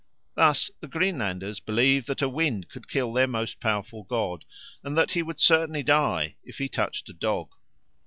[0.33, 4.45] Thus the Greenlanders believed that a wind could kill their most powerful god,
[4.83, 7.53] and that he would certainly die if he touched a dog.